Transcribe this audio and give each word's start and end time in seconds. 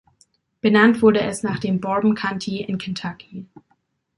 Benannt 0.61 1.03
wurde 1.03 1.19
es 1.21 1.43
nach 1.43 1.59
dem 1.59 1.79
Bourbon 1.79 2.15
County 2.15 2.59
in 2.59 2.79
Kentucky. 2.79 3.45